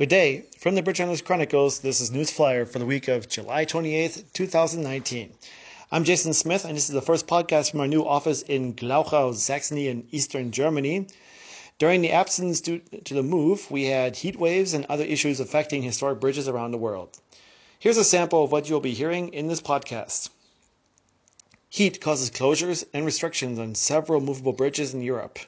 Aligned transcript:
Good 0.00 0.08
day. 0.08 0.44
From 0.58 0.76
the 0.76 0.82
Bridge 0.82 0.96
Hunters 0.96 1.20
Chronicles, 1.20 1.80
this 1.80 2.00
is 2.00 2.10
News 2.10 2.30
Flyer 2.30 2.64
for 2.64 2.78
the 2.78 2.86
week 2.86 3.06
of 3.08 3.28
July 3.28 3.66
28th, 3.66 4.32
2019. 4.32 5.30
I'm 5.92 6.04
Jason 6.04 6.32
Smith, 6.32 6.64
and 6.64 6.74
this 6.74 6.88
is 6.88 6.94
the 6.94 7.02
first 7.02 7.26
podcast 7.26 7.70
from 7.70 7.80
our 7.82 7.86
new 7.86 8.02
office 8.02 8.40
in 8.40 8.72
Glauchau, 8.72 9.34
Saxony, 9.34 9.88
in 9.88 10.08
eastern 10.10 10.52
Germany. 10.52 11.06
During 11.78 12.00
the 12.00 12.12
absence 12.12 12.62
due 12.62 12.78
to 12.78 13.12
the 13.12 13.22
move, 13.22 13.70
we 13.70 13.84
had 13.84 14.16
heat 14.16 14.36
waves 14.36 14.72
and 14.72 14.86
other 14.86 15.04
issues 15.04 15.38
affecting 15.38 15.82
historic 15.82 16.18
bridges 16.18 16.48
around 16.48 16.70
the 16.70 16.78
world. 16.78 17.18
Here's 17.78 17.98
a 17.98 18.02
sample 18.02 18.42
of 18.42 18.52
what 18.52 18.70
you'll 18.70 18.80
be 18.80 18.94
hearing 18.94 19.34
in 19.34 19.48
this 19.48 19.60
podcast. 19.60 20.30
Heat 21.68 22.00
causes 22.00 22.30
closures 22.30 22.86
and 22.94 23.04
restrictions 23.04 23.58
on 23.58 23.74
several 23.74 24.22
movable 24.22 24.54
bridges 24.54 24.94
in 24.94 25.02
Europe. 25.02 25.40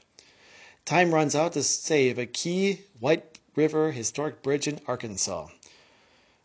Time 0.85 1.15
runs 1.15 1.35
out 1.35 1.55
to 1.55 1.63
save 1.63 2.19
a 2.19 2.27
key 2.27 2.83
White 3.01 3.32
River 3.55 3.93
Historic 3.93 4.43
Bridge 4.43 4.67
in 4.67 4.81
Arkansas. 4.87 5.49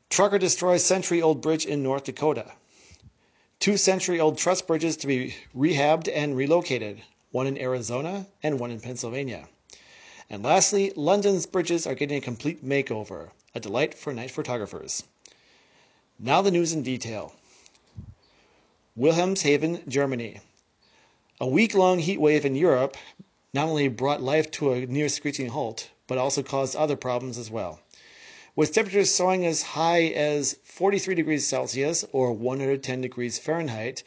Trucker 0.09 0.37
destroys 0.37 0.83
century 0.83 1.21
old 1.21 1.41
bridge 1.41 1.65
in 1.65 1.81
North 1.81 2.03
Dakota. 2.03 2.51
Two 3.59 3.77
century 3.77 4.19
old 4.19 4.37
truss 4.37 4.61
bridges 4.61 4.97
to 4.97 5.07
be 5.07 5.33
rehabbed 5.55 6.09
and 6.13 6.35
relocated, 6.35 7.01
one 7.31 7.47
in 7.47 7.57
Arizona 7.57 8.27
and 8.43 8.59
one 8.59 8.71
in 8.71 8.81
Pennsylvania. 8.81 9.47
And 10.29 10.43
lastly, 10.43 10.91
London's 10.97 11.45
bridges 11.45 11.87
are 11.87 11.95
getting 11.95 12.17
a 12.17 12.21
complete 12.21 12.65
makeover, 12.65 13.29
a 13.55 13.61
delight 13.61 13.93
for 13.93 14.11
night 14.11 14.31
photographers. 14.31 15.03
Now 16.19 16.41
the 16.41 16.51
news 16.51 16.73
in 16.73 16.83
detail. 16.83 17.33
Wilhelmshaven, 18.99 19.87
Germany. 19.87 20.41
A 21.39 21.47
week 21.47 21.73
long 21.73 21.99
heat 21.99 22.19
wave 22.19 22.43
in 22.43 22.55
Europe 22.55 22.97
not 23.53 23.69
only 23.69 23.87
brought 23.87 24.21
life 24.21 24.51
to 24.51 24.73
a 24.73 24.85
near 24.85 25.07
screeching 25.07 25.47
halt, 25.49 25.89
but 26.07 26.17
also 26.17 26.41
caused 26.41 26.75
other 26.75 26.95
problems 26.95 27.37
as 27.37 27.51
well. 27.51 27.79
With 28.55 28.73
temperatures 28.73 29.13
soaring 29.13 29.45
as 29.45 29.61
high 29.61 30.05
as 30.05 30.57
43 30.63 31.13
degrees 31.13 31.45
Celsius 31.45 32.05
or 32.11 32.31
110 32.31 33.01
degrees 33.01 33.37
Fahrenheit, 33.37 34.01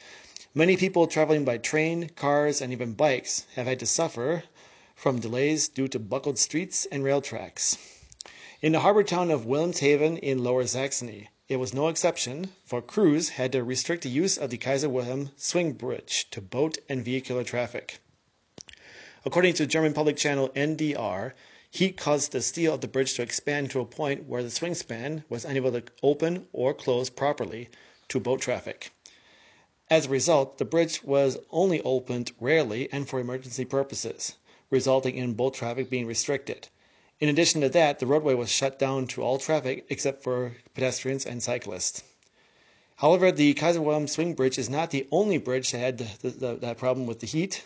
many 0.54 0.76
people 0.76 1.06
traveling 1.06 1.44
by 1.44 1.58
train, 1.58 2.08
cars, 2.16 2.60
and 2.60 2.72
even 2.72 2.94
bikes 2.94 3.46
have 3.54 3.66
had 3.66 3.78
to 3.78 3.86
suffer 3.86 4.42
from 4.96 5.20
delays 5.20 5.68
due 5.68 5.88
to 5.88 5.98
buckled 5.98 6.38
streets 6.38 6.86
and 6.90 7.04
rail 7.04 7.20
tracks. 7.20 7.78
In 8.60 8.72
the 8.72 8.80
harbor 8.80 9.02
town 9.02 9.30
of 9.30 9.46
Wilhelmshaven 9.46 10.18
in 10.18 10.42
Lower 10.42 10.66
Saxony, 10.66 11.28
it 11.48 11.56
was 11.56 11.72
no 11.72 11.88
exception, 11.88 12.52
for 12.64 12.82
crews 12.82 13.30
had 13.30 13.52
to 13.52 13.64
restrict 13.64 14.02
the 14.02 14.10
use 14.10 14.36
of 14.36 14.50
the 14.50 14.58
Kaiser 14.58 14.88
Wilhelm 14.88 15.30
swing 15.36 15.72
bridge 15.72 16.28
to 16.30 16.40
boat 16.40 16.78
and 16.88 17.04
vehicular 17.04 17.44
traffic. 17.44 18.00
According 19.24 19.54
to 19.54 19.66
German 19.66 19.92
public 19.92 20.16
channel 20.16 20.50
NDR, 20.50 21.32
Heat 21.72 21.96
caused 21.96 22.32
the 22.32 22.42
steel 22.42 22.74
of 22.74 22.80
the 22.80 22.88
bridge 22.88 23.14
to 23.14 23.22
expand 23.22 23.70
to 23.70 23.80
a 23.80 23.84
point 23.84 24.26
where 24.26 24.42
the 24.42 24.50
swing 24.50 24.74
span 24.74 25.24
was 25.28 25.44
unable 25.44 25.70
to 25.72 25.84
open 26.02 26.48
or 26.52 26.74
close 26.74 27.08
properly 27.08 27.68
to 28.08 28.18
boat 28.18 28.40
traffic. 28.40 28.90
As 29.88 30.06
a 30.06 30.10
result, 30.10 30.58
the 30.58 30.64
bridge 30.64 31.02
was 31.04 31.38
only 31.50 31.80
opened 31.82 32.32
rarely 32.40 32.92
and 32.92 33.08
for 33.08 33.20
emergency 33.20 33.64
purposes, 33.64 34.34
resulting 34.68 35.16
in 35.16 35.34
boat 35.34 35.54
traffic 35.54 35.88
being 35.88 36.06
restricted. 36.06 36.68
In 37.20 37.28
addition 37.28 37.60
to 37.60 37.68
that, 37.68 37.98
the 38.00 38.06
roadway 38.06 38.34
was 38.34 38.50
shut 38.50 38.78
down 38.78 39.06
to 39.08 39.22
all 39.22 39.38
traffic 39.38 39.86
except 39.90 40.22
for 40.24 40.56
pedestrians 40.74 41.24
and 41.24 41.42
cyclists. 41.42 42.02
However, 42.96 43.30
the 43.30 43.54
Kaiser 43.54 43.80
Wilhelm 43.80 44.08
Swing 44.08 44.34
Bridge 44.34 44.58
is 44.58 44.68
not 44.68 44.90
the 44.90 45.06
only 45.10 45.38
bridge 45.38 45.70
that 45.70 45.78
had 45.78 45.98
the, 45.98 46.30
the, 46.30 46.56
that 46.56 46.78
problem 46.78 47.06
with 47.06 47.20
the 47.20 47.26
heat. 47.26 47.62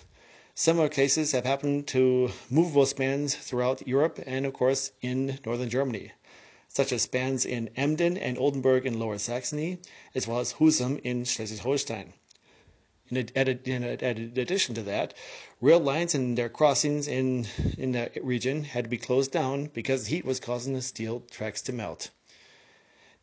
Similar 0.56 0.88
cases 0.88 1.32
have 1.32 1.44
happened 1.44 1.88
to 1.88 2.30
movable 2.48 2.86
spans 2.86 3.34
throughout 3.34 3.88
Europe 3.88 4.22
and, 4.24 4.46
of 4.46 4.52
course, 4.52 4.92
in 5.02 5.40
northern 5.44 5.68
Germany, 5.68 6.12
such 6.68 6.92
as 6.92 7.02
spans 7.02 7.44
in 7.44 7.70
Emden 7.74 8.16
and 8.16 8.38
Oldenburg 8.38 8.86
in 8.86 9.00
Lower 9.00 9.18
Saxony, 9.18 9.78
as 10.14 10.28
well 10.28 10.38
as 10.38 10.52
Husum 10.52 11.00
in 11.02 11.24
Schleswig 11.24 11.58
Holstein. 11.58 12.12
In, 13.10 13.16
addition 13.16 14.76
to 14.76 14.82
that, 14.84 15.12
rail 15.60 15.80
lines 15.80 16.14
and 16.14 16.38
their 16.38 16.48
crossings 16.48 17.08
in, 17.08 17.48
in 17.76 17.90
the 17.90 18.12
region 18.22 18.62
had 18.62 18.84
to 18.84 18.90
be 18.90 18.96
closed 18.96 19.32
down 19.32 19.66
because 19.74 20.06
heat 20.06 20.24
was 20.24 20.38
causing 20.38 20.74
the 20.74 20.82
steel 20.82 21.24
tracks 21.32 21.62
to 21.62 21.72
melt. 21.72 22.10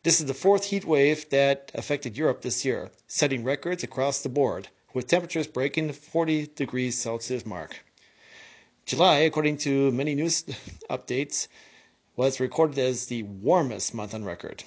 This 0.02 0.20
is 0.20 0.26
the 0.26 0.34
fourth 0.34 0.66
heat 0.66 0.84
wave 0.84 1.30
that 1.30 1.70
affected 1.74 2.18
Europe 2.18 2.42
this 2.42 2.62
year, 2.66 2.90
setting 3.06 3.42
records 3.42 3.82
across 3.82 4.20
the 4.20 4.28
board 4.28 4.68
with 4.94 5.06
temperatures 5.06 5.46
breaking 5.46 5.86
the 5.86 5.92
40 5.92 6.48
degrees 6.54 6.98
Celsius 6.98 7.46
mark. 7.46 7.84
July, 8.84 9.18
according 9.18 9.58
to 9.58 9.90
many 9.92 10.14
news 10.14 10.42
updates, 10.90 11.48
was 12.16 12.40
recorded 12.40 12.78
as 12.78 13.06
the 13.06 13.22
warmest 13.22 13.94
month 13.94 14.14
on 14.14 14.24
record. 14.24 14.64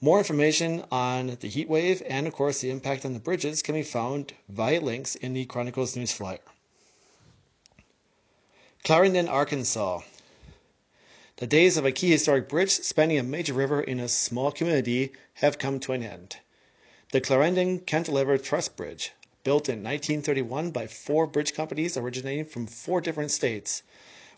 More 0.00 0.18
information 0.18 0.84
on 0.92 1.36
the 1.40 1.48
heat 1.48 1.68
wave 1.68 2.02
and, 2.08 2.26
of 2.26 2.32
course, 2.32 2.60
the 2.60 2.70
impact 2.70 3.04
on 3.04 3.14
the 3.14 3.20
bridges 3.20 3.62
can 3.62 3.74
be 3.74 3.82
found 3.82 4.32
via 4.48 4.80
links 4.80 5.16
in 5.16 5.32
the 5.32 5.44
Chronicles 5.44 5.96
news 5.96 6.12
flyer. 6.12 6.38
Clarendon, 8.84 9.28
Arkansas. 9.28 10.02
The 11.36 11.46
days 11.46 11.76
of 11.76 11.84
a 11.84 11.92
key 11.92 12.10
historic 12.10 12.48
bridge 12.48 12.70
spanning 12.70 13.18
a 13.18 13.22
major 13.22 13.54
river 13.54 13.80
in 13.80 13.98
a 14.00 14.08
small 14.08 14.52
community 14.52 15.12
have 15.34 15.58
come 15.58 15.80
to 15.80 15.92
an 15.92 16.02
end. 16.02 16.36
The 17.12 17.20
Clarendon 17.20 17.80
Cantilever 17.80 18.38
Truss 18.38 18.68
Bridge, 18.68 19.12
built 19.48 19.70
in 19.70 19.82
1931 19.82 20.70
by 20.72 20.86
four 20.86 21.26
bridge 21.26 21.54
companies 21.54 21.96
originating 21.96 22.44
from 22.44 22.66
four 22.66 23.00
different 23.00 23.30
states, 23.30 23.82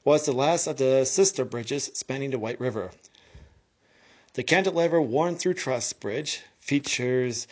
was 0.04 0.24
the 0.24 0.32
last 0.32 0.68
of 0.68 0.76
the 0.76 1.04
sister 1.04 1.44
bridges 1.44 1.90
spanning 1.94 2.30
the 2.30 2.38
White 2.38 2.60
River. 2.60 2.92
The 4.34 4.44
cantilever 4.44 5.02
Warren 5.02 5.34
through 5.34 5.54
truss 5.54 5.92
bridge 5.92 6.42
features 6.60 7.48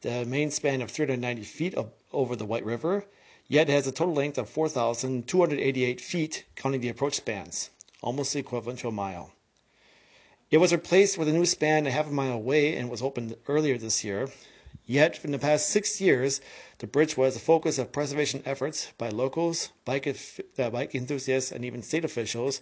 the 0.00 0.24
main 0.24 0.50
span 0.50 0.80
of 0.80 0.90
390 0.90 1.42
feet 1.42 1.74
of, 1.74 1.92
over 2.10 2.36
the 2.36 2.46
White 2.46 2.64
River, 2.64 3.04
yet 3.48 3.68
has 3.68 3.86
a 3.86 3.92
total 3.92 4.14
length 4.14 4.38
of 4.38 4.48
4,288 4.48 6.00
feet, 6.00 6.44
counting 6.56 6.80
the 6.80 6.88
approach 6.88 7.16
spans, 7.16 7.68
almost 8.00 8.34
equivalent 8.34 8.78
to 8.78 8.88
a 8.88 8.90
mile. 8.90 9.30
It 10.50 10.56
was 10.56 10.72
replaced 10.72 11.18
with 11.18 11.28
a 11.28 11.34
new 11.34 11.44
span 11.44 11.86
a 11.86 11.90
half 11.90 12.06
a 12.06 12.10
mile 12.10 12.32
away 12.32 12.74
and 12.74 12.88
was 12.88 13.02
opened 13.02 13.36
earlier 13.46 13.76
this 13.76 14.04
year, 14.04 14.30
Yet, 14.86 15.24
in 15.24 15.32
the 15.32 15.38
past 15.38 15.70
six 15.70 15.98
years, 15.98 16.42
the 16.76 16.86
bridge 16.86 17.16
was 17.16 17.36
a 17.36 17.40
focus 17.40 17.78
of 17.78 17.90
preservation 17.90 18.42
efforts 18.44 18.88
by 18.98 19.08
locals, 19.08 19.70
bike, 19.86 20.06
uh, 20.58 20.68
bike 20.68 20.94
enthusiasts, 20.94 21.50
and 21.50 21.64
even 21.64 21.82
state 21.82 22.04
officials 22.04 22.60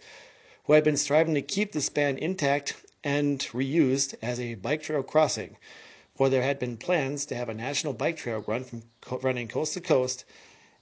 who 0.64 0.74
had 0.74 0.84
been 0.84 0.96
striving 0.96 1.34
to 1.34 1.42
keep 1.42 1.72
the 1.72 1.80
span 1.80 2.16
intact 2.16 2.76
and 3.02 3.40
reused 3.52 4.14
as 4.22 4.38
a 4.38 4.54
bike 4.54 4.84
trail 4.84 5.02
crossing, 5.02 5.56
for 6.14 6.28
there 6.28 6.44
had 6.44 6.60
been 6.60 6.76
plans 6.76 7.26
to 7.26 7.34
have 7.34 7.48
a 7.48 7.54
national 7.54 7.92
bike 7.92 8.18
trail 8.18 8.44
run 8.46 8.62
from 8.62 8.84
co- 9.00 9.18
running 9.18 9.48
coast 9.48 9.74
to 9.74 9.80
coast, 9.80 10.24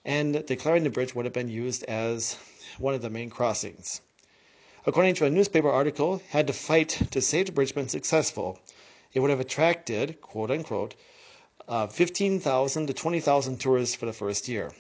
and 0.05 0.45
declaring 0.45 0.85
the 0.85 0.91
bridge 0.91 1.15
would 1.15 1.25
have 1.25 1.33
been 1.33 1.49
used 1.49 1.85
as 1.85 2.37
one 2.77 2.93
of 2.93 3.01
the 3.01 3.09
main 3.09 3.31
crossings. 3.31 4.03
According 4.85 5.15
to 5.15 5.25
a 5.25 5.31
newspaper 5.31 5.71
article, 5.71 6.21
had 6.29 6.47
to 6.49 6.53
fight 6.53 7.01
to 7.11 7.23
save 7.23 7.47
the 7.47 7.53
bridge 7.53 7.75
been 7.75 7.89
successful, 7.89 8.59
it 9.15 9.21
would 9.21 9.31
have 9.31 9.41
attracted, 9.41 10.21
quote 10.21 10.51
unquote, 10.51 10.95
uh, 11.71 11.87
15,000 11.87 12.89
to 12.89 12.93
20,000 12.93 13.59
tourists 13.59 13.95
for 13.95 14.05
the 14.05 14.13
first 14.13 14.49
year. 14.49 14.73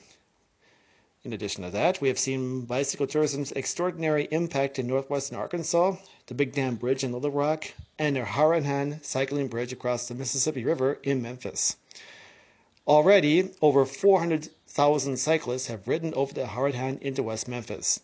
In 1.22 1.32
addition 1.32 1.62
to 1.62 1.70
that, 1.70 2.00
we 2.00 2.08
have 2.08 2.18
seen 2.18 2.62
bicycle 2.62 3.06
tourism's 3.06 3.52
extraordinary 3.52 4.26
impact 4.32 4.76
in 4.76 4.88
northwestern 4.88 5.38
Arkansas, 5.38 5.94
the 6.26 6.34
Big 6.34 6.52
Dam 6.52 6.74
Bridge 6.74 7.04
in 7.04 7.12
Little 7.12 7.30
Rock, 7.30 7.66
and 7.96 8.16
the 8.16 8.22
Harahan 8.22 9.04
cycling 9.04 9.46
bridge 9.46 9.72
across 9.72 10.08
the 10.08 10.16
Mississippi 10.16 10.64
River 10.64 10.98
in 11.04 11.22
Memphis. 11.22 11.76
Already, 12.88 13.50
over 13.62 13.86
400,000 13.86 15.16
cyclists 15.16 15.68
have 15.68 15.86
ridden 15.86 16.12
over 16.14 16.34
the 16.34 16.46
Harahan 16.46 17.00
into 17.00 17.22
West 17.22 17.46
Memphis. 17.46 18.00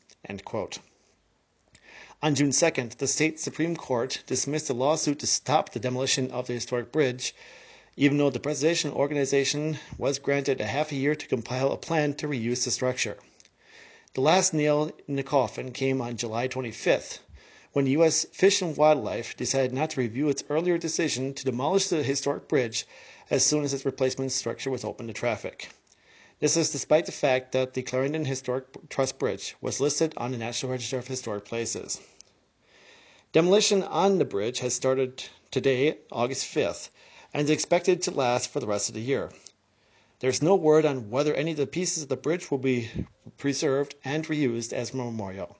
On 2.22 2.34
June 2.36 2.50
2nd, 2.50 2.98
the 2.98 3.08
state 3.08 3.40
Supreme 3.40 3.74
Court 3.74 4.22
dismissed 4.28 4.70
a 4.70 4.74
lawsuit 4.74 5.18
to 5.18 5.26
stop 5.26 5.72
the 5.72 5.80
demolition 5.80 6.30
of 6.30 6.46
the 6.46 6.52
historic 6.52 6.92
bridge 6.92 7.34
even 7.96 8.18
though 8.18 8.30
the 8.30 8.38
preservation 8.38 8.92
organization 8.92 9.78
was 9.96 10.18
granted 10.18 10.60
a 10.60 10.66
half 10.66 10.92
a 10.92 10.94
year 10.94 11.14
to 11.14 11.26
compile 11.26 11.72
a 11.72 11.76
plan 11.78 12.12
to 12.12 12.28
reuse 12.28 12.64
the 12.64 12.70
structure. 12.70 13.16
The 14.12 14.20
last 14.20 14.52
nail 14.52 14.90
in 15.08 15.16
the 15.16 15.22
coffin 15.22 15.72
came 15.72 16.00
on 16.00 16.16
July 16.16 16.46
25th, 16.46 17.20
when 17.72 17.86
the 17.86 17.92
U.S. 17.92 18.24
Fish 18.32 18.62
and 18.62 18.76
Wildlife 18.76 19.36
decided 19.36 19.72
not 19.72 19.90
to 19.90 20.00
review 20.00 20.28
its 20.28 20.44
earlier 20.48 20.78
decision 20.78 21.34
to 21.34 21.44
demolish 21.44 21.88
the 21.88 22.02
historic 22.02 22.48
bridge 22.48 22.86
as 23.30 23.44
soon 23.44 23.64
as 23.64 23.74
its 23.74 23.84
replacement 23.84 24.32
structure 24.32 24.70
was 24.70 24.84
open 24.84 25.06
to 25.06 25.12
traffic. 25.12 25.68
This 26.38 26.56
is 26.56 26.70
despite 26.70 27.06
the 27.06 27.12
fact 27.12 27.52
that 27.52 27.72
the 27.72 27.82
Clarendon 27.82 28.26
Historic 28.26 28.66
Truss 28.90 29.12
Bridge 29.12 29.56
was 29.62 29.80
listed 29.80 30.12
on 30.18 30.32
the 30.32 30.38
National 30.38 30.72
Register 30.72 30.98
of 30.98 31.08
Historic 31.08 31.46
Places. 31.46 32.00
Demolition 33.32 33.82
on 33.82 34.18
the 34.18 34.24
bridge 34.24 34.58
has 34.58 34.74
started 34.74 35.24
today, 35.50 35.96
August 36.12 36.44
5th, 36.44 36.90
and 37.36 37.44
is 37.44 37.50
expected 37.50 38.00
to 38.00 38.10
last 38.10 38.50
for 38.50 38.60
the 38.60 38.66
rest 38.66 38.88
of 38.88 38.94
the 38.94 39.00
year. 39.02 39.28
There's 40.20 40.40
no 40.40 40.54
word 40.54 40.86
on 40.86 41.10
whether 41.10 41.34
any 41.34 41.50
of 41.50 41.58
the 41.58 41.66
pieces 41.66 42.02
of 42.02 42.08
the 42.08 42.16
bridge 42.16 42.50
will 42.50 42.56
be 42.56 42.90
preserved 43.36 43.94
and 44.06 44.24
reused 44.24 44.72
as 44.72 44.94
a 44.94 44.96
memorial. 44.96 45.58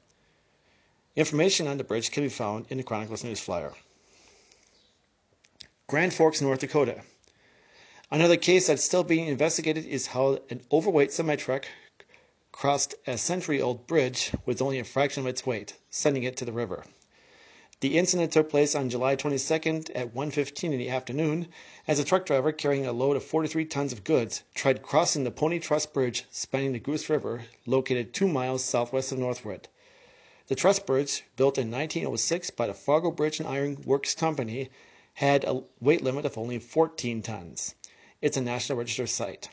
Information 1.17 1.67
on 1.67 1.77
the 1.77 1.85
bridge 1.85 2.11
can 2.11 2.23
be 2.23 2.31
found 2.31 2.65
in 2.71 2.79
the 2.79 2.83
Chronicles 2.83 3.25
News 3.25 3.41
Flyer. 3.41 3.75
Grand 5.87 6.15
Forks, 6.15 6.41
North 6.41 6.61
Dakota. 6.61 7.03
Another 8.11 8.39
case 8.39 8.69
that's 8.69 8.83
still 8.83 9.05
being 9.05 9.27
investigated 9.27 9.85
is 9.85 10.07
how 10.07 10.39
an 10.49 10.63
overweight 10.73 11.13
semi 11.13 11.37
truck 11.37 11.67
crossed 12.53 12.95
a 13.07 13.19
century 13.19 13.61
old 13.61 13.87
bridge 13.87 14.33
with 14.47 14.63
only 14.63 14.79
a 14.79 14.85
fraction 14.85 15.25
of 15.25 15.27
its 15.27 15.45
weight, 15.45 15.75
sending 15.91 16.23
it 16.23 16.39
to 16.39 16.47
the 16.47 16.53
river. 16.53 16.87
The 17.81 17.99
incident 17.99 18.33
took 18.33 18.49
place 18.49 18.75
on 18.75 18.89
July 18.89 19.17
22nd 19.17 19.91
at 19.95 20.15
1:15 20.15 20.73
in 20.73 20.79
the 20.79 20.89
afternoon 20.89 21.49
as 21.87 21.99
a 21.99 22.05
truck 22.05 22.25
driver 22.25 22.51
carrying 22.51 22.87
a 22.87 22.93
load 22.93 23.17
of 23.17 23.23
43 23.23 23.67
tons 23.67 23.93
of 23.93 24.03
goods 24.03 24.45
tried 24.55 24.81
crossing 24.81 25.25
the 25.25 25.31
Pony 25.31 25.59
Truss 25.59 25.85
Bridge 25.85 26.25
spanning 26.31 26.73
the 26.73 26.79
Goose 26.79 27.11
River, 27.11 27.45
located 27.67 28.15
2 28.15 28.29
miles 28.29 28.65
southwest 28.65 29.13
of 29.13 29.19
Northwood. 29.19 29.69
The 30.47 30.55
truss 30.55 30.79
bridge, 30.79 31.25
built 31.37 31.59
in 31.59 31.71
1906 31.71 32.49
by 32.49 32.67
the 32.67 32.73
Fargo 32.73 33.11
Bridge 33.11 33.41
and 33.41 33.49
Iron 33.49 33.83
Works 33.85 34.15
Company, 34.15 34.71
had 35.13 35.45
a 35.45 35.63
weight 35.79 36.03
limit 36.03 36.25
of 36.25 36.39
only 36.39 36.59
14 36.59 37.21
tons. 37.21 37.75
It's 38.23 38.39
a 38.39 38.41
National 38.41 38.79
Register 38.79 39.07
site. 39.07 39.51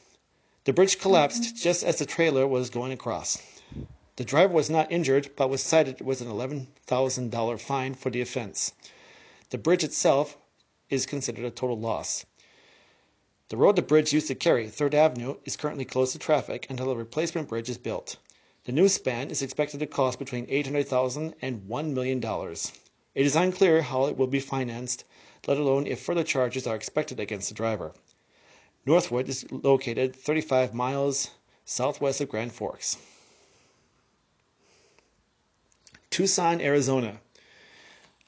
The 0.63 0.71
bridge 0.71 0.97
collapsed 0.97 1.43
mm-hmm. 1.43 1.55
just 1.57 1.83
as 1.83 1.97
the 1.97 2.05
trailer 2.05 2.47
was 2.47 2.69
going 2.69 2.93
across. 2.93 3.37
The 4.15 4.23
driver 4.23 4.53
was 4.53 4.69
not 4.69 4.91
injured, 4.91 5.31
but 5.35 5.49
was 5.49 5.63
cited 5.63 5.99
with 6.01 6.21
an 6.21 6.27
$11,000 6.27 7.59
fine 7.59 7.95
for 7.95 8.11
the 8.11 8.21
offense. 8.21 8.73
The 9.49 9.57
bridge 9.57 9.83
itself 9.83 10.37
is 10.89 11.07
considered 11.07 11.45
a 11.45 11.49
total 11.49 11.79
loss. 11.79 12.23
The 13.49 13.57
road 13.57 13.75
the 13.75 13.81
bridge 13.81 14.13
used 14.13 14.27
to 14.27 14.35
carry, 14.35 14.67
3rd 14.67 14.93
Avenue, 14.93 15.37
is 15.45 15.57
currently 15.57 15.83
closed 15.83 16.11
to 16.11 16.19
traffic 16.19 16.67
until 16.69 16.91
a 16.91 16.95
replacement 16.95 17.49
bridge 17.49 17.69
is 17.69 17.79
built. 17.79 18.17
The 18.65 18.71
new 18.71 18.87
span 18.87 19.31
is 19.31 19.41
expected 19.41 19.79
to 19.79 19.87
cost 19.87 20.19
between 20.19 20.45
$800,000 20.45 21.33
and 21.41 21.63
$1 21.63 21.93
million. 21.93 22.23
It 22.23 23.25
is 23.25 23.35
unclear 23.35 23.81
how 23.81 24.05
it 24.05 24.15
will 24.15 24.27
be 24.27 24.39
financed, 24.39 25.05
let 25.47 25.57
alone 25.57 25.87
if 25.87 25.99
further 25.99 26.23
charges 26.23 26.67
are 26.67 26.75
expected 26.75 27.19
against 27.19 27.49
the 27.49 27.55
driver. 27.55 27.93
Northwood 28.85 29.27
is 29.27 29.51
located 29.51 30.15
35 30.15 30.75
miles 30.75 31.31
southwest 31.65 32.21
of 32.21 32.29
Grand 32.29 32.51
Forks. 32.51 32.97
Tucson, 36.13 36.61
Arizona. 36.61 37.21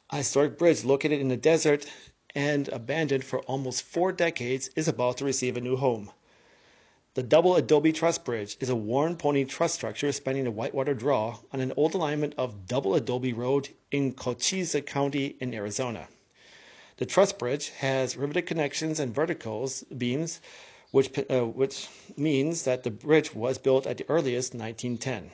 A 0.09 0.17
historic 0.17 0.57
bridge 0.57 0.83
located 0.83 1.21
in 1.21 1.27
the 1.27 1.37
desert 1.37 1.85
and 2.33 2.67
abandoned 2.69 3.23
for 3.23 3.41
almost 3.41 3.83
four 3.83 4.11
decades 4.11 4.71
is 4.75 4.87
about 4.87 5.17
to 5.17 5.23
receive 5.23 5.55
a 5.55 5.61
new 5.61 5.75
home. 5.75 6.09
The 7.13 7.21
double 7.21 7.55
adobe 7.55 7.91
truss 7.91 8.17
bridge 8.17 8.57
is 8.59 8.69
a 8.69 8.75
Warren 8.75 9.15
pony 9.17 9.45
truss 9.45 9.73
structure 9.73 10.11
spanning 10.11 10.45
the 10.45 10.51
Whitewater 10.51 10.95
Draw 10.95 11.37
on 11.53 11.59
an 11.59 11.73
old 11.77 11.93
alignment 11.93 12.33
of 12.39 12.65
double 12.65 12.95
adobe 12.95 13.33
road 13.33 13.69
in 13.91 14.13
Cochise 14.13 14.75
County 14.87 15.35
in 15.39 15.53
Arizona. 15.53 16.07
The 16.97 17.05
truss 17.05 17.33
bridge 17.33 17.69
has 17.69 18.17
riveted 18.17 18.47
connections 18.47 18.99
and 18.99 19.13
verticals 19.13 19.83
beams, 19.95 20.41
which, 20.89 21.15
uh, 21.29 21.41
which 21.41 21.87
means 22.17 22.63
that 22.63 22.81
the 22.81 22.89
bridge 22.89 23.35
was 23.35 23.59
built 23.59 23.85
at 23.85 23.97
the 23.99 24.09
earliest 24.09 24.55
1910. 24.55 25.29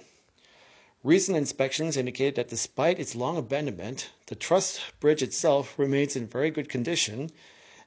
Recent 1.04 1.36
inspections 1.36 1.98
indicate 1.98 2.36
that 2.36 2.50
despite 2.50 3.00
its 3.00 3.16
long 3.16 3.36
abandonment, 3.36 4.12
the 4.28 4.36
truss 4.36 4.80
bridge 5.00 5.24
itself 5.24 5.80
remains 5.80 6.16
in 6.16 6.28
very 6.28 6.52
good 6.52 6.70
condition, 6.70 7.32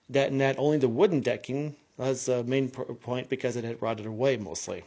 that, 0.08 0.32
and 0.32 0.40
that 0.40 0.58
only 0.58 0.78
the 0.78 0.88
wooden 0.88 1.20
decking 1.20 1.76
was 1.96 2.26
the 2.26 2.42
main 2.42 2.70
point 2.70 3.28
because 3.28 3.54
it 3.54 3.62
had 3.62 3.80
rotted 3.80 4.06
away 4.06 4.36
mostly. 4.36 4.82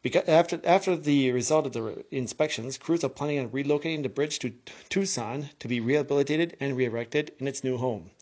Because 0.00 0.26
after, 0.26 0.58
after 0.64 0.96
the 0.96 1.30
result 1.30 1.66
of 1.66 1.74
the 1.74 2.06
inspections, 2.10 2.78
crews 2.78 3.04
are 3.04 3.10
planning 3.10 3.38
on 3.38 3.50
relocating 3.50 4.02
the 4.02 4.08
bridge 4.08 4.38
to 4.38 4.54
Tucson 4.88 5.50
to 5.58 5.68
be 5.68 5.80
rehabilitated 5.80 6.56
and 6.58 6.74
re 6.74 6.86
erected 6.86 7.32
in 7.38 7.46
its 7.46 7.62
new 7.62 7.76
home. 7.76 8.12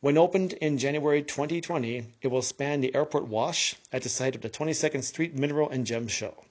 When 0.00 0.16
opened 0.16 0.54
in 0.54 0.78
January 0.78 1.22
2020, 1.22 2.04
it 2.22 2.28
will 2.28 2.40
span 2.40 2.80
the 2.80 2.94
airport 2.94 3.28
wash 3.28 3.76
at 3.92 4.02
the 4.02 4.08
site 4.08 4.34
of 4.34 4.40
the 4.40 4.48
22nd 4.48 5.04
Street 5.04 5.34
Mineral 5.34 5.68
and 5.68 5.86
Gem 5.86 6.08
Show. 6.08 6.44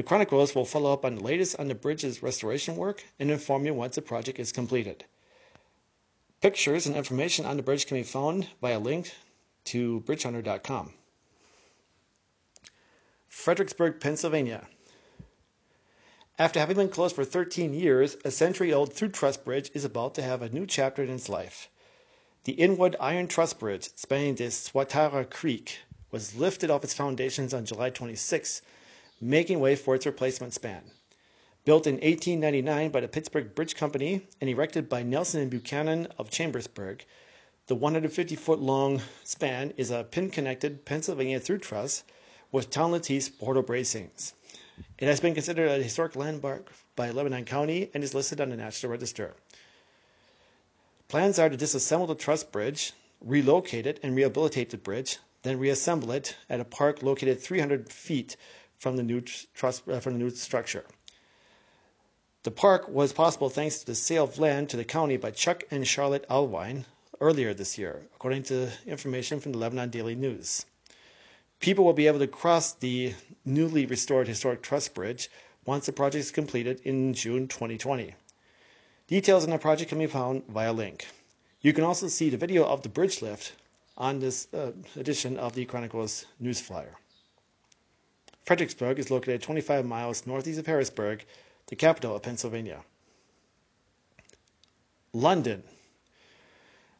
The 0.00 0.06
Chronicles 0.06 0.54
will 0.54 0.64
follow 0.64 0.94
up 0.94 1.04
on 1.04 1.16
the 1.16 1.22
latest 1.22 1.60
on 1.60 1.68
the 1.68 1.74
bridge's 1.74 2.22
restoration 2.22 2.74
work 2.74 3.04
and 3.18 3.30
inform 3.30 3.66
you 3.66 3.74
once 3.74 3.96
the 3.96 4.00
project 4.00 4.38
is 4.38 4.50
completed. 4.50 5.04
Pictures 6.40 6.86
and 6.86 6.96
information 6.96 7.44
on 7.44 7.58
the 7.58 7.62
bridge 7.62 7.86
can 7.86 7.98
be 7.98 8.02
found 8.02 8.48
via 8.62 8.78
a 8.78 8.80
link 8.80 9.12
to 9.64 10.00
bridgehunter.com. 10.06 10.94
Fredericksburg, 13.28 14.00
Pennsylvania. 14.00 14.66
After 16.38 16.60
having 16.60 16.78
been 16.78 16.88
closed 16.88 17.14
for 17.14 17.26
13 17.26 17.74
years, 17.74 18.16
a 18.24 18.30
century 18.30 18.72
old 18.72 18.94
through 18.94 19.10
truss 19.10 19.36
bridge 19.36 19.70
is 19.74 19.84
about 19.84 20.14
to 20.14 20.22
have 20.22 20.40
a 20.40 20.48
new 20.48 20.64
chapter 20.64 21.02
in 21.02 21.10
its 21.10 21.28
life. 21.28 21.68
The 22.44 22.52
Inwood 22.54 22.96
Iron 23.00 23.28
Truss 23.28 23.52
Bridge, 23.52 23.90
spanning 23.96 24.36
the 24.36 24.44
Swatara 24.44 25.28
Creek, 25.28 25.76
was 26.10 26.36
lifted 26.36 26.70
off 26.70 26.84
its 26.84 26.94
foundations 26.94 27.52
on 27.52 27.66
July 27.66 27.90
26, 27.90 28.62
making 29.20 29.60
way 29.60 29.76
for 29.76 29.94
its 29.94 30.06
replacement 30.06 30.54
span. 30.54 30.82
Built 31.64 31.86
in 31.86 31.94
1899 31.94 32.90
by 32.90 33.00
the 33.00 33.08
Pittsburgh 33.08 33.54
Bridge 33.54 33.74
Company 33.74 34.26
and 34.40 34.48
erected 34.48 34.88
by 34.88 35.02
Nelson 35.02 35.42
and 35.42 35.50
Buchanan 35.50 36.06
of 36.18 36.30
Chambersburg, 36.30 37.04
the 37.66 37.74
150 37.74 38.34
foot 38.34 38.60
long 38.60 39.02
span 39.22 39.72
is 39.76 39.90
a 39.90 40.04
pin 40.04 40.30
connected 40.30 40.84
Pennsylvania 40.84 41.38
through 41.38 41.58
truss 41.58 42.02
with 42.50 42.70
Town 42.70 42.92
Lattice 42.92 43.28
portal 43.28 43.62
bracings. 43.62 44.32
It 44.98 45.06
has 45.06 45.20
been 45.20 45.34
considered 45.34 45.70
a 45.70 45.82
historic 45.82 46.16
landmark 46.16 46.72
by 46.96 47.10
Lebanon 47.10 47.44
County 47.44 47.90
and 47.92 48.02
is 48.02 48.14
listed 48.14 48.40
on 48.40 48.48
the 48.48 48.56
National 48.56 48.90
Register. 48.90 49.34
Plans 51.08 51.38
are 51.38 51.50
to 51.50 51.56
disassemble 51.56 52.08
the 52.08 52.14
truss 52.14 52.42
bridge, 52.42 52.94
relocate 53.20 53.86
it 53.86 54.00
and 54.02 54.16
rehabilitate 54.16 54.70
the 54.70 54.78
bridge, 54.78 55.18
then 55.42 55.58
reassemble 55.58 56.12
it 56.12 56.36
at 56.48 56.60
a 56.60 56.64
park 56.64 57.02
located 57.02 57.40
300 57.40 57.92
feet 57.92 58.36
from 58.80 58.96
the 58.96 59.02
new 59.02 59.20
truss, 59.20 59.82
uh, 59.86 60.00
from 60.00 60.14
the 60.14 60.18
new 60.18 60.30
structure. 60.30 60.84
The 62.42 62.50
park 62.50 62.88
was 62.88 63.12
possible 63.12 63.50
thanks 63.50 63.80
to 63.80 63.86
the 63.86 63.94
sale 63.94 64.24
of 64.24 64.38
land 64.38 64.70
to 64.70 64.78
the 64.78 64.84
county 64.84 65.18
by 65.18 65.30
Chuck 65.30 65.62
and 65.70 65.86
Charlotte 65.86 66.24
Alwine 66.30 66.86
earlier 67.20 67.52
this 67.52 67.76
year, 67.76 68.00
according 68.16 68.44
to 68.44 68.72
information 68.86 69.38
from 69.38 69.52
the 69.52 69.58
Lebanon 69.58 69.90
Daily 69.90 70.14
News. 70.14 70.64
People 71.60 71.84
will 71.84 71.92
be 71.92 72.06
able 72.06 72.20
to 72.20 72.26
cross 72.26 72.72
the 72.72 73.14
newly 73.44 73.84
restored 73.84 74.26
historic 74.26 74.62
truss 74.62 74.88
bridge 74.88 75.28
once 75.66 75.84
the 75.84 75.92
project 75.92 76.24
is 76.24 76.30
completed 76.30 76.80
in 76.84 77.12
June 77.12 77.46
2020. 77.46 78.14
Details 79.08 79.44
on 79.44 79.50
the 79.50 79.58
project 79.58 79.90
can 79.90 79.98
be 79.98 80.06
found 80.06 80.46
via 80.46 80.72
link. 80.72 81.06
You 81.60 81.74
can 81.74 81.84
also 81.84 82.08
see 82.08 82.30
the 82.30 82.38
video 82.38 82.64
of 82.64 82.80
the 82.80 82.88
bridge 82.88 83.20
lift 83.20 83.52
on 83.98 84.18
this 84.18 84.48
uh, 84.54 84.72
edition 84.96 85.36
of 85.36 85.52
the 85.52 85.66
Chronicles 85.66 86.24
news 86.38 86.58
flyer. 86.58 86.96
Fredericksburg 88.44 88.98
is 88.98 89.10
located 89.10 89.42
25 89.42 89.84
miles 89.84 90.26
northeast 90.26 90.58
of 90.58 90.66
Harrisburg, 90.66 91.24
the 91.66 91.76
capital 91.76 92.16
of 92.16 92.22
Pennsylvania. 92.22 92.80
London. 95.12 95.62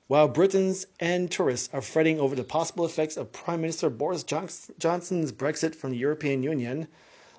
While 0.06 0.28
Britons 0.28 0.86
and 0.98 1.30
tourists 1.30 1.68
are 1.72 1.80
fretting 1.80 2.18
over 2.18 2.34
the 2.34 2.42
possible 2.42 2.84
effects 2.84 3.16
of 3.16 3.32
Prime 3.32 3.60
Minister 3.60 3.88
Boris 3.88 4.24
Johnson's 4.24 5.30
Brexit 5.32 5.76
from 5.76 5.92
the 5.92 5.98
European 5.98 6.42
Union, 6.42 6.88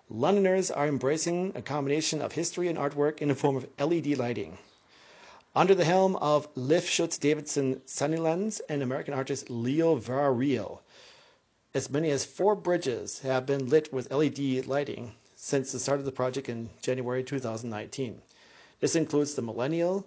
Londoners 0.10 0.72
are 0.72 0.88
embracing 0.88 1.52
a 1.56 1.62
combination 1.62 2.22
of 2.22 2.32
history 2.32 2.68
and 2.70 2.78
artwork 2.78 3.20
in 3.20 3.28
the 3.28 3.36
form 3.36 3.56
of 3.58 3.68
LED 3.80 4.18
lighting. 4.18 4.58
Under 5.54 5.76
the 5.76 5.84
helm 5.84 6.16
of 6.18 6.48
Schutz 6.86 7.18
Davidson 7.18 7.82
Sandilands 7.86 8.62
and 8.70 8.82
American 8.82 9.14
artist 9.14 9.50
Leo 9.50 9.98
Villareal, 9.98 10.80
as 11.74 11.90
many 11.90 12.10
as 12.10 12.26
four 12.26 12.54
bridges 12.54 13.20
have 13.20 13.46
been 13.46 13.70
lit 13.70 13.94
with 13.94 14.12
LED 14.12 14.68
lighting 14.68 15.14
since 15.36 15.72
the 15.72 15.80
start 15.80 16.00
of 16.00 16.06
the 16.06 16.12
project 16.12 16.50
in 16.50 16.70
January 16.82 17.24
2019. 17.24 18.22
This 18.82 18.96
includes 18.96 19.36
the 19.36 19.42
Millennial, 19.42 20.06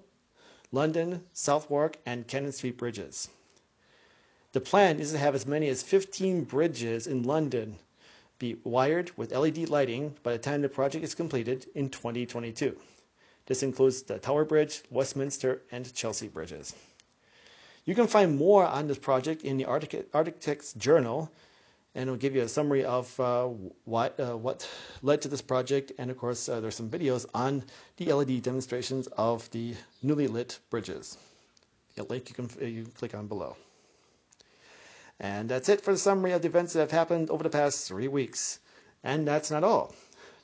London, 0.73 1.25
Southwark, 1.33 1.97
and 2.05 2.29
Cannon 2.29 2.53
Street 2.53 2.77
bridges. 2.77 3.29
The 4.53 4.61
plan 4.61 5.01
is 5.01 5.13
to 5.13 5.19
have 5.19 5.35
as 5.35 5.47
many 5.47 5.69
as 5.69 5.83
15 5.83 6.45
bridges 6.45 7.07
in 7.07 7.23
London 7.23 7.79
be 8.39 8.57
wired 8.65 9.11
with 9.17 9.33
LED 9.33 9.71
lighting 9.71 10.15
by 10.23 10.33
the 10.33 10.39
time 10.39 10.61
the 10.61 10.69
project 10.69 11.03
is 11.03 11.15
completed 11.15 11.67
in 11.75 11.89
2022. 11.89 12.77
This 13.47 13.63
includes 13.63 14.03
the 14.03 14.19
Tower 14.19 14.45
Bridge, 14.45 14.83
Westminster, 14.91 15.63
and 15.73 15.93
Chelsea 15.95 16.29
bridges. 16.29 16.75
You 17.87 17.95
can 17.95 18.07
find 18.07 18.37
more 18.37 18.65
on 18.65 18.87
this 18.87 18.99
project 18.99 19.45
in 19.45 19.57
the 19.57 19.67
Architects 19.67 20.73
Journal, 20.75 21.31
and 21.95 22.03
it'll 22.03 22.17
give 22.17 22.35
you 22.35 22.43
a 22.43 22.49
summary 22.49 22.85
of 22.85 23.19
uh, 23.21 23.47
what, 23.85 24.19
uh, 24.19 24.37
what 24.37 24.69
led 25.03 25.23
to 25.23 25.29
this 25.29 25.41
project. 25.43 25.93
And 25.99 26.11
of 26.11 26.17
course, 26.19 26.49
uh, 26.49 26.61
there's 26.61 26.75
some 26.75 26.91
videos 26.91 27.27
on 27.35 27.63
the 27.97 28.13
LED 28.13 28.43
demonstrations 28.43 29.07
of 29.17 29.49
the 29.53 29.75
newly 30.03 30.27
lit 30.27 30.59
bridges. 30.71 31.19
The 31.95 32.03
link 32.05 32.29
you 32.29 32.35
can 32.35 32.49
you 32.69 32.87
click 32.87 33.15
on 33.15 33.29
below. 33.29 33.57
And 35.21 35.49
that's 35.49 35.69
it 35.69 35.81
for 35.81 35.93
the 35.93 35.99
summary 35.99 36.33
of 36.33 36.43
the 36.43 36.49
events 36.49 36.73
that 36.73 36.81
have 36.81 36.91
happened 36.91 37.31
over 37.31 37.45
the 37.45 37.51
past 37.51 37.87
three 37.87 38.09
weeks. 38.09 38.59
And 39.05 39.27
that's 39.29 39.51
not 39.51 39.63
all. 39.63 39.95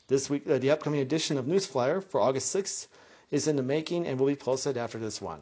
This 0.07 0.31
week, 0.31 0.49
uh, 0.49 0.59
the 0.59 0.71
upcoming 0.71 1.01
edition 1.01 1.37
of 1.37 1.47
Newsflyer 1.47 2.03
for 2.05 2.21
August 2.21 2.55
6th 2.55 2.87
is 3.31 3.49
in 3.49 3.57
the 3.57 3.63
making 3.63 4.07
and 4.07 4.19
will 4.19 4.27
be 4.27 4.37
posted 4.37 4.77
after 4.77 4.99
this 4.99 5.21
one. 5.21 5.41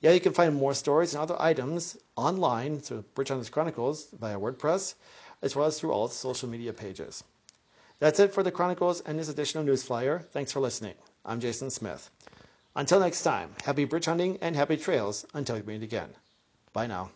Yeah, 0.00 0.12
you 0.12 0.20
can 0.20 0.32
find 0.32 0.54
more 0.54 0.72
stories 0.72 1.12
and 1.12 1.22
other 1.22 1.36
items 1.38 1.98
online 2.16 2.80
through 2.80 3.02
Bridge 3.14 3.28
Hunters 3.28 3.50
Chronicles 3.50 4.08
via 4.18 4.38
WordPress, 4.38 4.94
as 5.42 5.56
well 5.56 5.66
as 5.66 5.78
through 5.78 5.92
all 5.92 6.06
its 6.06 6.16
social 6.16 6.48
media 6.48 6.72
pages. 6.72 7.24
That's 7.98 8.20
it 8.20 8.32
for 8.32 8.42
the 8.42 8.50
Chronicles 8.50 9.00
and 9.02 9.18
this 9.18 9.28
edition 9.28 9.60
of 9.60 9.66
Newsflyer. 9.66 10.24
Thanks 10.26 10.52
for 10.52 10.60
listening. 10.60 10.94
I'm 11.24 11.40
Jason 11.40 11.70
Smith. 11.70 12.10
Until 12.76 13.00
next 13.00 13.22
time, 13.22 13.54
happy 13.64 13.84
bridge 13.84 14.06
hunting 14.06 14.38
and 14.40 14.56
happy 14.56 14.76
trails 14.76 15.26
until 15.34 15.56
we 15.56 15.62
meet 15.62 15.82
again. 15.82 16.10
Bye 16.72 16.86
now. 16.86 17.10